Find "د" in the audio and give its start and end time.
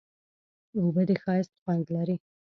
1.09-1.11